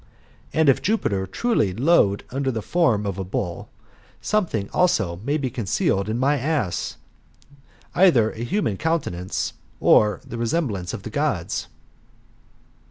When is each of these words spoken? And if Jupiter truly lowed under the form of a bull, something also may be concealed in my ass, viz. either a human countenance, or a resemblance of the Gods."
And 0.51 0.67
if 0.67 0.81
Jupiter 0.81 1.27
truly 1.27 1.73
lowed 1.75 2.23
under 2.31 2.49
the 2.51 2.63
form 2.63 3.05
of 3.05 3.19
a 3.19 3.23
bull, 3.23 3.69
something 4.19 4.67
also 4.73 5.17
may 5.17 5.37
be 5.37 5.51
concealed 5.51 6.09
in 6.09 6.17
my 6.17 6.37
ass, 6.39 6.97
viz. 7.51 7.57
either 7.93 8.31
a 8.31 8.43
human 8.43 8.77
countenance, 8.77 9.53
or 9.79 10.19
a 10.27 10.37
resemblance 10.37 10.95
of 10.95 11.03
the 11.03 11.11
Gods." 11.11 11.67